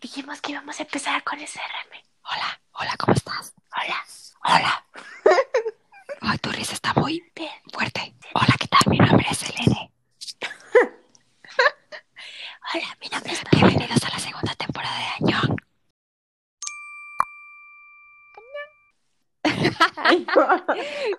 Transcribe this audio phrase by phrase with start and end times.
[0.00, 2.02] dijimos que íbamos a empezar con SRM.
[2.24, 3.54] Hola, hola, ¿cómo estás?
[3.76, 4.04] Hola.
[4.44, 4.86] Hola.
[6.22, 8.14] Ay, tu risa está muy bien fuerte.
[8.34, 8.80] Hola, ¿qué tal?
[8.86, 9.92] Mi nombre es Selene.
[12.74, 15.56] Hola, mi nombre es Bienvenidos a la segunda temporada de Añón.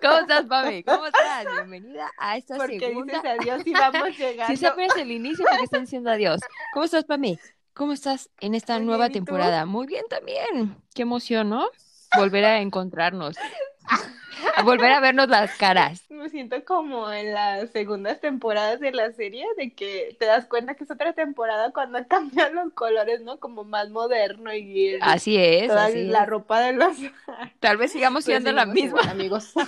[0.02, 0.84] ¿Cómo estás, Pame?
[0.84, 1.44] ¿Cómo estás?
[1.54, 3.14] Bienvenida a esta Porque segunda.
[3.14, 4.52] dices adiós y vamos llegando.
[4.52, 6.40] Si siempre es el inicio porque están diciendo adiós.
[6.72, 7.38] ¿Cómo estás, Pame?
[7.74, 9.64] ¿Cómo estás en esta Muy nueva temporada?
[9.64, 10.76] Muy bien también.
[10.94, 11.68] Qué emoción, ¿no?
[12.16, 13.36] Volver a encontrarnos.
[14.56, 16.01] A volver a vernos las caras.
[16.32, 20.84] Siento como en las segundas temporadas de la serie, de que te das cuenta que
[20.84, 23.38] es otra temporada cuando cambian los colores, ¿no?
[23.38, 26.28] Como más moderno y el- Así es, toda así la es.
[26.28, 26.96] ropa de los
[27.60, 29.00] Tal vez sigamos Pues siendo la seguimos misma.
[29.00, 29.52] igual, amigos.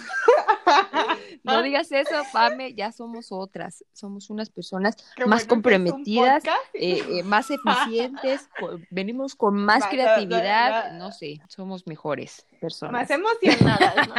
[1.44, 3.84] No digas eso, Pame, ya somos otras.
[3.92, 8.48] Somos unas personas Qué más bueno comprometidas, eh, eh, más eficientes,
[8.88, 12.92] venimos con más creatividad, no, sé, somos mejores personas.
[12.92, 14.14] Más emocionadas, ¿no?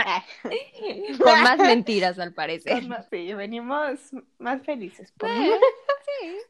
[1.23, 2.73] Con más mentiras, al parecer.
[2.73, 3.99] Con más- Sí, venimos
[4.37, 5.11] más felices.
[5.17, 5.29] por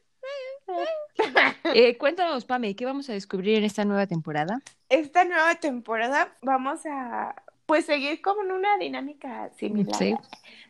[1.74, 4.60] Eh, cuéntanos, Pame, ¿qué vamos a descubrir en esta nueva temporada?
[4.88, 7.34] Esta nueva temporada vamos a
[7.66, 10.14] pues seguir como en una dinámica similar Sí.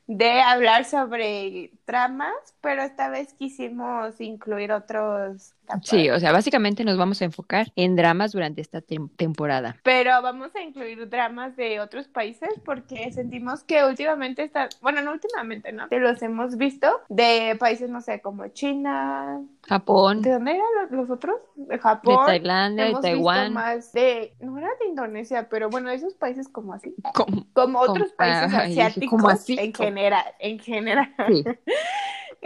[0.06, 6.96] de hablar sobre tramas, pero esta vez quisimos incluir otros Sí, o sea, básicamente nos
[6.96, 9.76] vamos a enfocar en dramas durante esta tem- temporada.
[9.82, 15.10] Pero vamos a incluir dramas de otros países porque sentimos que últimamente está, bueno, no
[15.10, 15.88] últimamente, ¿no?
[15.88, 19.40] Que los hemos visto de países, no sé, como China.
[19.68, 21.36] Japón, ¿De dónde eran los, otros?
[21.56, 22.24] De de Japón.
[22.26, 23.52] Tailandia, de Hemos visto Taiwán.
[23.52, 26.94] más de, no era de Indonesia, pero bueno, de esos países como así.
[27.14, 29.56] Como- Como Como- otros países ay, asiáticos ¿cómo así?
[29.58, 31.14] en Como- general, en general.
[31.28, 31.44] Sí.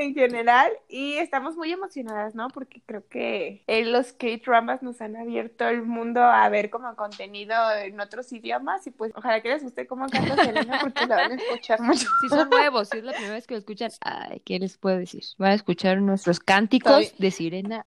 [0.00, 2.48] en general y estamos muy emocionadas, ¿no?
[2.48, 7.54] Porque creo que eh, los K-dramas nos han abierto el mundo a ver como contenido
[7.82, 11.32] en otros idiomas y pues ojalá que les guste cómo canta Selena porque la van
[11.32, 12.06] a escuchar mucho.
[12.20, 14.98] Si son nuevos, si es la primera vez que lo escuchan, ay, ¿qué les puedo
[14.98, 15.22] decir?
[15.38, 17.86] Van a escuchar nuestros cánticos de sirena.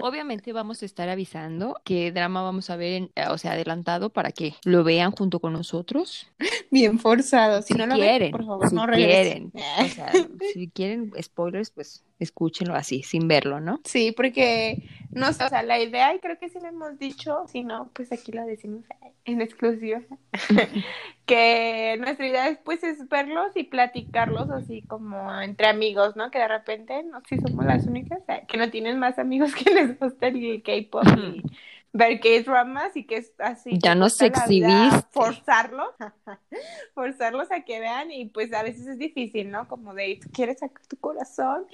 [0.00, 4.10] Obviamente vamos a estar avisando qué drama vamos a ver, en- eh, o sea, adelantado
[4.10, 6.28] para que lo vean junto con nosotros.
[6.70, 9.52] Bien forzado, si, Si no lo quieren, ven, por favor, si no quieren.
[9.52, 9.52] regresen.
[9.84, 10.12] O sea,
[10.52, 13.80] si quieren spoilers, pues escúchenlo así, sin verlo, ¿no?
[13.84, 17.44] Sí, porque no sé, o sea, la idea, y creo que sí lo hemos dicho,
[17.46, 18.84] si no, pues aquí lo decimos
[19.24, 20.00] en exclusiva,
[21.26, 26.30] que nuestra idea después es verlos y platicarlos así como entre amigos, ¿no?
[26.30, 29.72] Que de repente, no sé si somos las únicas, que no tienen más amigos que
[29.72, 31.42] les gusta el K-pop y
[31.94, 33.78] ver K-dramas y que es así.
[33.78, 35.06] Ya que nos exhibiste.
[35.12, 35.90] Forzarlos,
[36.94, 39.68] forzarlos a que vean y pues a veces es difícil, ¿no?
[39.68, 41.66] Como de, tú quieres sacar tu corazón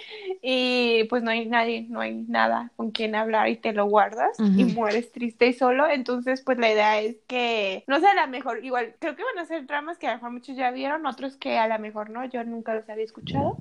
[0.43, 4.39] y pues no hay nadie, no hay nada con quien hablar y te lo guardas
[4.39, 5.89] y mueres triste y solo.
[5.89, 9.43] Entonces, pues la idea es que, no sé, a lo mejor, igual, creo que van
[9.43, 12.11] a ser dramas que a lo mejor muchos ya vieron, otros que a lo mejor
[12.11, 13.57] no, yo nunca los había escuchado.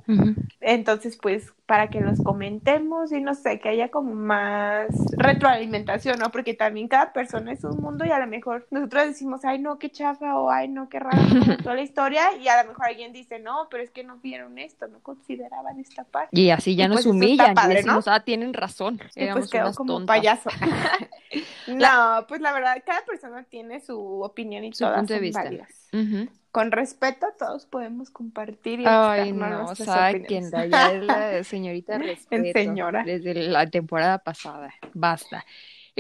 [0.60, 4.88] Entonces, pues, para que los comentemos y no sé, que haya como más
[5.18, 6.32] retroalimentación, ¿no?
[6.32, 9.78] Porque también cada persona es un mundo y a lo mejor nosotros decimos, ay, no,
[9.80, 11.18] qué chafa, o ay, no, qué raro,
[11.64, 14.58] toda la historia, y a lo mejor alguien dice, no, pero es que no vieron
[14.58, 16.40] esto, no consideraban esta parte.
[16.40, 17.76] Y así ya Y nos pues humillan y padre, ¿no?
[17.76, 20.18] decimos, ah, tienen razón, Y éramos pues quedó como tontas.
[20.18, 20.50] payaso.
[21.68, 25.24] no, pues la verdad, cada persona tiene su opinión y Su todas punto de son
[25.24, 25.44] vista.
[25.44, 25.90] válidas.
[25.94, 26.30] Ujú.
[26.52, 32.60] Con respeto, todos podemos compartir y Ay, no, es la señorita respeto.
[32.60, 33.04] señora.
[33.04, 35.46] Desde la temporada pasada, basta.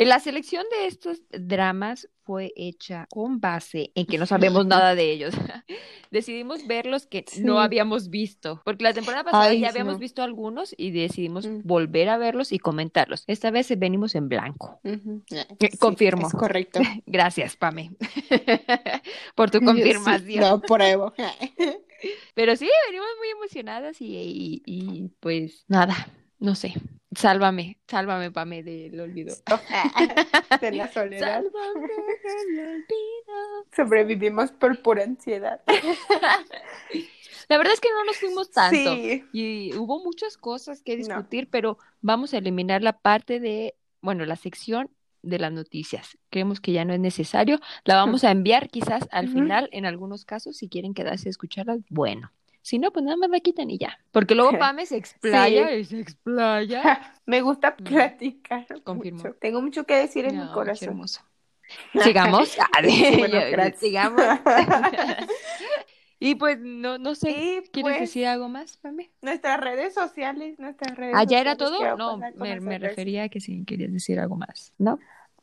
[0.01, 4.95] Eh, La selección de estos dramas fue hecha con base en que no sabemos nada
[4.95, 5.33] de ellos.
[6.11, 9.99] Decidimos ver los que no habíamos visto, porque la temporada pasada Ay, ya habíamos no.
[9.99, 11.61] visto algunos y decidimos Mm.
[11.63, 13.23] volver a verlos y comentarlos.
[13.27, 14.79] Esta vez venimos en blanco.
[14.83, 16.27] Eh, confirmo.
[16.27, 16.79] Es correcto.
[17.05, 17.91] Gracias, Pame,
[19.35, 20.39] por tu confirmación.
[20.41, 21.13] No, pruebo.
[22.33, 26.07] Pero sí, venimos muy emocionadas y, y- y, pues nada,
[26.39, 26.73] no sé.
[27.15, 29.35] Sálvame, sálvame, Pame, del olvido.
[30.61, 31.41] De la soledad.
[31.43, 31.87] Sálvame
[32.23, 33.65] del olvido.
[33.75, 35.61] Sobrevivimos por pura ansiedad.
[37.49, 38.93] La verdad es que no nos fuimos tanto.
[38.95, 39.25] Sí.
[39.33, 41.03] Y hubo muchas cosas que No.
[41.03, 44.91] discutir, pero vamos a eliminar la parte de, bueno, la sección
[45.23, 46.15] de las noticias.
[46.29, 47.59] Creemos que ya no es necesario.
[47.85, 51.77] La vamos a enviar quizás al final, en algunos casos, si quieren quedarse a escucharla,
[51.89, 52.31] bueno.
[52.69, 53.97] Si no, pues nada más la quitan y ya.
[54.11, 57.15] Porque luego Pame se explaya y se explaya.
[57.25, 57.83] Me gusta Mm.
[57.83, 58.67] platicar.
[58.83, 59.23] Confirmo.
[59.23, 59.33] mucho.
[59.41, 60.89] Tengo mucho que decir en mi No, corazón.
[60.89, 61.21] hermoso.
[62.03, 62.55] Sigamos.
[62.59, 62.67] Ah,
[63.17, 63.71] bueno.
[63.79, 64.21] Sigamos.
[66.19, 69.09] Y pues no, no sé, Y ¿quieres pues decir algo más, Pame?
[69.21, 71.79] nuestras redes sociales, nuestras redes Ah, ya era todo.
[71.97, 74.99] No, me, refería a que si querías decir algo más, ¿no?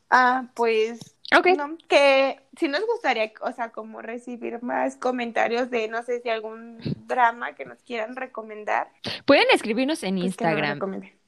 [0.09, 1.47] Ah, pues Ok.
[1.57, 6.29] no, que sí nos gustaría, o sea, como recibir más comentarios de, no sé si
[6.29, 8.89] algún drama que nos quieran recomendar.
[9.25, 10.79] Pueden escribirnos en pues, Instagram.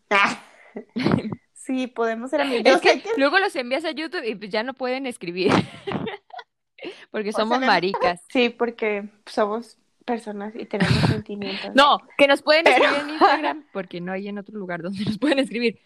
[0.10, 0.42] Ah.
[1.54, 2.66] Sí, podemos ser amigos.
[2.66, 5.52] Es que luego los envías a YouTube y pues ya no pueden escribir.
[7.12, 8.24] Porque O sea, somos maricas.
[8.30, 11.72] Sí, porque somos personas y tenemos sentimientos.
[11.76, 15.04] No, que nos pueden Pero- escribir en Instagram porque no hay en otro lugar donde
[15.06, 15.80] nos pueden escribir.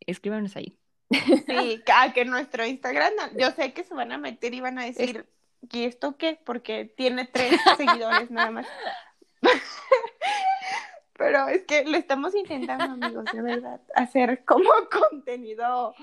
[0.00, 0.78] Escríbanos ahí.
[1.46, 4.78] Sí, ah, que nuestro Instagram, no, yo sé que se van a meter y van
[4.78, 5.26] a decir,
[5.70, 6.38] ¿y esto qué?
[6.44, 8.66] Porque tiene tres seguidores nada más.
[11.14, 14.70] Pero es que lo estamos intentando, amigos, de verdad, hacer como
[15.10, 15.94] contenido,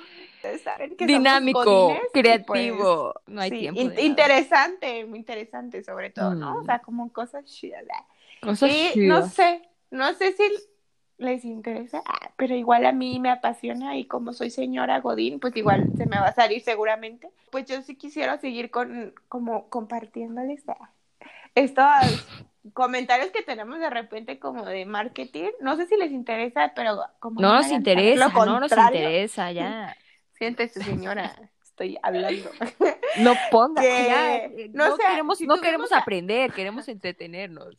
[0.63, 3.15] saben que Dinámico, creativo.
[3.27, 3.81] no hay pues, sí, tiempo.
[3.81, 6.53] in- interesante, muy interesante sobre todo, ¿no?
[6.53, 6.57] Mm.
[6.61, 7.83] O sea, como cosas chidas.
[8.39, 9.61] Cosas Y no sé,
[9.91, 10.43] no sé si
[11.19, 15.55] les interesa, ah, pero igual a mí me apasiona y como soy señora Godín, pues
[15.55, 17.29] igual se me va a salir seguramente.
[17.51, 20.89] Pues yo sí quisiera seguir con, como compartiéndoles ah,
[21.55, 21.85] estos
[22.73, 25.49] comentarios que tenemos de repente como de marketing.
[25.59, 29.95] No sé si les interesa, pero como No nos interesa, no nos interesa, ya.
[30.37, 32.49] Siéntese, señora, estoy hablando.
[33.17, 34.35] No ponga, Que- ya.
[34.37, 37.75] eh, no No, queremos, si no queremos a- aprender, queremos entretenernos.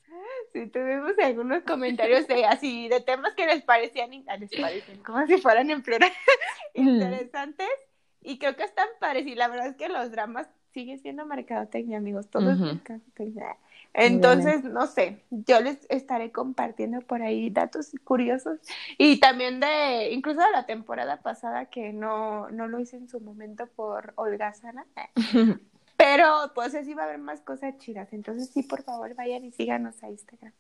[0.53, 5.25] Sí, tuvimos algunos comentarios de así, de temas que les parecían, ah, les parecen como
[5.27, 6.11] si fueran en plural,
[6.75, 7.69] interesantes,
[8.21, 9.39] y creo que están parecidos.
[9.39, 12.67] La verdad es que los dramas siguen siendo mercadotecnia, amigos, todo es Ujú.
[12.67, 13.57] mercadotecnia.
[13.93, 18.61] Entonces, no sé, yo les estaré compartiendo por ahí datos curiosos
[18.99, 23.21] y también de, incluso de la temporada pasada que no, no lo hice en su
[23.21, 24.87] momento por holgazana.
[26.03, 28.11] Pero pues así va a haber más cosas chidas.
[28.13, 30.53] Entonces sí, por favor, vayan y síganos a Instagram.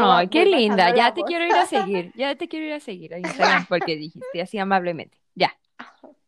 [0.00, 1.28] Ay, qué linda, ya te voz.
[1.28, 4.58] quiero ir a seguir, ya te quiero ir a seguir a Instagram porque dijiste así
[4.58, 5.18] amablemente.
[5.34, 5.54] Ya,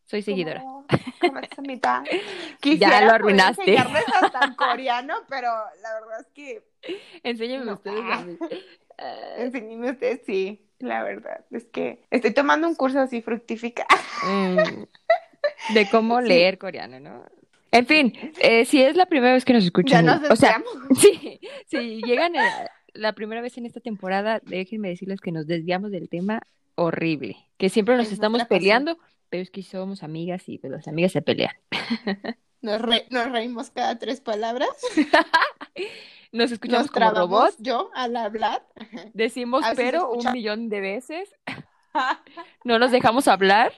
[0.05, 0.61] soy seguidora.
[0.61, 0.85] Como-
[1.19, 2.03] como esa mitad.
[2.11, 3.61] Ya Quisiera lo poder arruinaste.
[3.61, 5.47] enseñarles hasta en coreano, pero
[5.81, 6.63] la verdad es que
[7.23, 7.73] Enséñame No.
[7.73, 8.37] ustedes a mí.
[8.97, 13.85] Ah, enséñenme ustedes sí, la verdad es que estoy tomando un curso así fructifica.
[14.25, 16.27] mm, de cómo Sí.
[16.27, 17.25] leer coreano, ¿no?
[17.71, 20.63] En fin, eh, si es la primera vez que nos Ya escuchan, nos o sea.
[20.99, 25.91] Sí, si llegan a- la primera vez en esta temporada, déjenme decirles que nos desviamos
[25.91, 26.41] del tema
[26.75, 28.97] horrible, que siempre nos Es estamos peleando,
[29.29, 31.53] pero es que somos amigas y pues las amigas se pelean.
[32.61, 34.67] Nos, re- nos reímos cada tres palabras.
[36.33, 38.63] Nos escuchamos Nos como robots, yo al hablar.
[39.13, 41.33] decimos pero un millón de veces,
[42.63, 43.71] no nos dejamos hablar,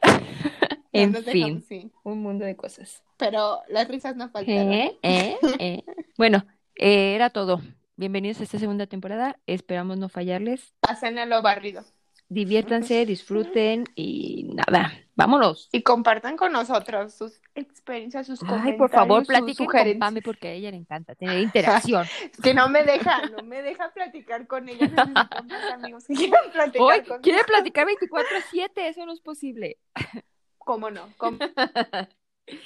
[0.94, 1.92] en fin, dejamos, sí.
[2.04, 3.04] un mundo de cosas.
[3.18, 4.74] Pero las risas no faltaron.
[4.74, 5.84] Eh, eh, eh.
[6.18, 6.46] Bueno,
[6.76, 7.62] eh, era todo.
[7.96, 9.40] Bienvenidos a esta segunda temporada.
[9.48, 10.74] Esperamos no fallarles.
[10.82, 11.84] Pasen a lo barrido.
[12.32, 15.68] Diviértanse, disfruten y nada, vámonos.
[15.74, 20.00] Y compartan con nosotros sus experiencias, sus Ay, por favor, platiquen con.
[20.00, 22.08] Pame porque a ella le encanta tener interacción.
[22.32, 24.88] Es que no me deja, no me deja platicar con ella.
[24.88, 25.14] Necesito
[25.50, 29.78] más amigos que quieran platicar Hoy quiere platicar 24/7, eso no es posible.
[30.72, 31.10] ¿Cómo no?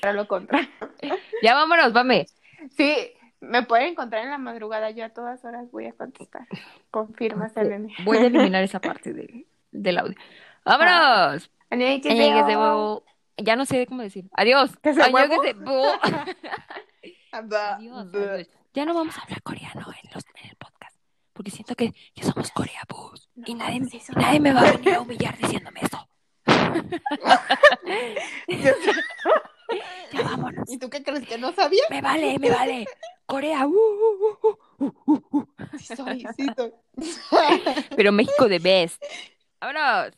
[0.02, 0.70] Para lo contrario.
[1.42, 2.28] Ya vámonos, vame.
[2.78, 2.96] Sí,
[3.40, 6.48] me pueden encontrar en la madrugada, yo a todas horas voy a contestar.
[6.92, 7.92] Confirma, Selene.
[8.04, 10.16] Voy a eliminar esa parte de, del audio.
[10.64, 11.50] ¡Vámonos!
[13.38, 14.26] Ya no sé cómo decir.
[14.34, 14.78] Adiós.
[14.84, 15.30] ¿Que se Adiós.
[18.76, 20.96] Ya no vamos a hablar coreano en, los, en el podcast.
[21.34, 23.30] Porque siento que ya somos coreabús.
[23.48, 26.08] Y nadie, pues no, nadie me va a venir a humillar diciéndome eso.
[30.12, 30.72] Ya vámonos.
[30.72, 31.84] ¿Y tú qué crees que no sabía?
[31.90, 32.86] Me vale, me vale.
[33.26, 33.66] Corea.
[33.68, 35.48] uh.
[35.80, 36.72] Sí soy, sí soy.
[37.98, 39.04] Pero México de best.
[39.60, 40.14] Vámonos.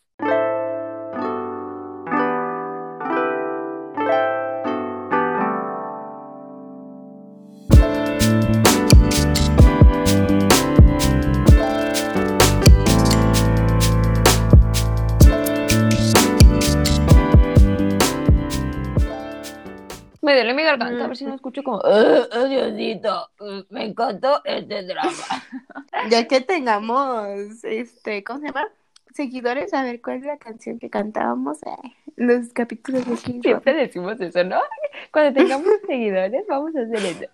[20.77, 24.83] Mi garganta, a ver si no escucho como, "Ah, ah, Diosito, uh, me encantó este
[24.83, 25.11] drama.
[26.11, 28.67] Ya que tengamos, este, ¿cómo se llama?
[29.13, 31.69] Seguidores, a ver cuál es la canción que cantábamos eh,
[32.17, 34.59] en los capítulos de King Siempre decimos eso, ¿no?
[35.11, 37.25] Cuando tengamos seguidores, vamos a hacer eso.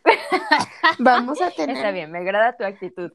[0.99, 3.11] Vamos a tener Está bien, me agrada tu actitud.